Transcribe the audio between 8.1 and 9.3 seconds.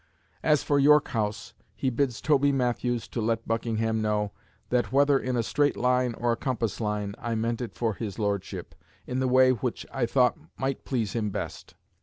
Lordship, in the